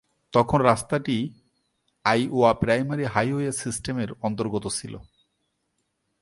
তখন 0.33 0.59
রাস্তাটি 0.61 1.17
Iowa 2.05 2.53
primary 2.53 3.05
highway 3.05 3.51
সিস্টেমের 3.51 4.07
অন্তর্গত 4.21 4.67
ছিল। 4.67 4.93